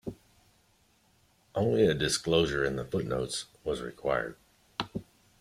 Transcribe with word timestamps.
Only 1.53 1.85
a 1.85 1.93
disclosure 1.93 2.65
in 2.65 2.75
the 2.75 2.83
footnotes 2.83 3.45
was 3.63 3.81
required. 3.83 4.35